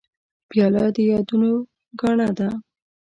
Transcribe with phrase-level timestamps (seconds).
[0.49, 1.51] پیاله د یادونو
[1.99, 2.49] ګاڼه ده.